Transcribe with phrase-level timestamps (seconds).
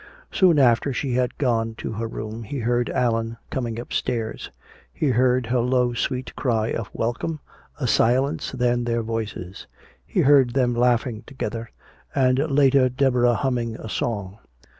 [0.31, 4.49] Soon after she had gone to her room, he heard Allan coming upstairs.
[4.91, 7.39] He heard her low sweet cry of welcome,
[7.79, 9.67] a silence, then their voices.
[10.03, 11.69] He heard them laughing together
[12.15, 14.39] and later Deborah humming a song.